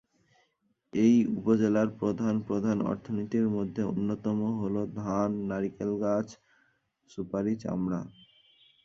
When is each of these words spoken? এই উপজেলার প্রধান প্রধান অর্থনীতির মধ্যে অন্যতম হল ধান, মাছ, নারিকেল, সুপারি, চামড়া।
এই 0.93 1.15
উপজেলার 1.37 1.89
প্রধান 1.99 2.35
প্রধান 2.41 2.77
অর্থনীতির 2.81 3.47
মধ্যে 3.49 3.81
অন্যতম 3.83 4.39
হল 4.61 4.75
ধান, 4.95 5.29
মাছ, 5.31 5.49
নারিকেল, 5.49 5.91
সুপারি, 7.09 7.53
চামড়া। 7.55 8.01